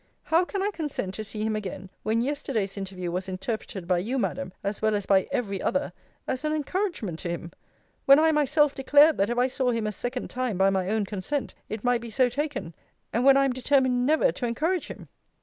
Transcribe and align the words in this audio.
How 0.23 0.45
can 0.45 0.63
I 0.63 0.71
consent 0.71 1.13
to 1.13 1.23
see 1.23 1.43
him 1.43 1.55
again, 1.55 1.91
when 2.01 2.21
yesterday's 2.21 2.75
interview 2.75 3.11
was 3.11 3.29
interpreted 3.29 3.87
by 3.87 3.99
you, 3.99 4.17
Madam, 4.17 4.51
as 4.63 4.81
well 4.81 4.95
as 4.95 5.05
by 5.05 5.27
every 5.31 5.61
other, 5.61 5.93
as 6.27 6.43
an 6.43 6.53
encouragement 6.53 7.19
to 7.19 7.29
him? 7.29 7.51
when 8.07 8.17
I 8.17 8.31
myself 8.31 8.73
declared, 8.73 9.17
that 9.17 9.29
if 9.29 9.37
I 9.37 9.45
saw 9.45 9.69
him 9.69 9.85
a 9.85 9.91
second 9.91 10.31
time 10.31 10.57
by 10.57 10.71
my 10.71 10.89
own 10.89 11.05
consent, 11.05 11.53
it 11.69 11.83
might 11.83 12.01
be 12.01 12.09
so 12.09 12.29
taken? 12.29 12.73
and 13.13 13.23
when 13.23 13.37
I 13.37 13.45
am 13.45 13.53
determined 13.53 14.07
never 14.07 14.31
to 14.31 14.47
encourage 14.47 14.87
him? 14.87 15.07